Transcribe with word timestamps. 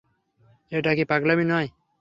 এটা 0.71 0.91
কি 0.97 1.03
পাগলামি 1.03 1.45
নয়? 1.45 1.67